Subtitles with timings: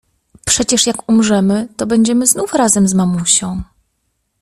[0.45, 3.63] "Przecież jak umrzemy, to będziemy znów razem z mamusią."